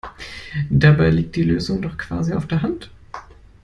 [0.71, 2.89] Dabei liegt die Lösung doch quasi auf der Hand!